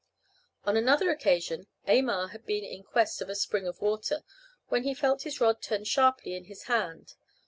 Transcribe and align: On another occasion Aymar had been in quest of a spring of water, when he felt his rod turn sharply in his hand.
On 0.65 0.75
another 0.75 1.11
occasion 1.11 1.67
Aymar 1.87 2.29
had 2.29 2.43
been 2.47 2.63
in 2.63 2.81
quest 2.81 3.21
of 3.21 3.29
a 3.29 3.35
spring 3.35 3.67
of 3.67 3.81
water, 3.81 4.23
when 4.69 4.81
he 4.81 4.95
felt 4.95 5.21
his 5.21 5.39
rod 5.39 5.61
turn 5.61 5.83
sharply 5.83 6.33
in 6.33 6.45
his 6.45 6.63
hand. 6.63 7.13